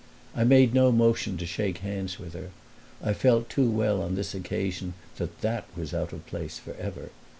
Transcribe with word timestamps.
I 0.35 0.43
made 0.45 0.73
no 0.73 0.91
motion 0.91 1.37
to 1.37 1.45
shake 1.45 1.77
hands 1.85 2.17
with 2.17 2.33
her; 2.33 2.49
I 3.03 3.13
felt 3.13 3.49
too 3.51 3.69
well 3.69 4.01
on 4.01 4.15
this 4.15 4.33
occasion 4.33 4.95
that 5.17 5.41
that 5.41 5.65
was 5.77 5.93
out 5.93 6.11
of 6.11 6.25
place 6.25 6.57
forever. 6.57 7.11